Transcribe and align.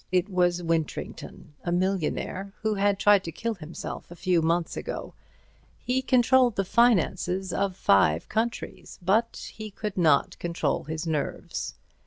It 0.11 0.29
was 0.29 0.63
Wintrington, 0.63 1.49
a 1.63 1.71
millionaire, 1.71 2.53
who 2.63 2.73
had 2.73 2.97
tried 2.97 3.23
to 3.23 3.31
kill 3.31 3.53
himself 3.53 4.09
a 4.09 4.15
few 4.15 4.41
months 4.41 4.75
ago. 4.75 5.13
He 5.77 6.01
controlled 6.01 6.55
the 6.55 6.65
finances 6.65 7.53
of 7.53 7.75
five 7.75 8.27
countries, 8.27 8.97
but 9.03 9.51
he 9.53 9.69
could 9.69 9.99
not 9.99 10.39
control 10.39 10.85
his 10.85 11.05
nerves. 11.05 11.75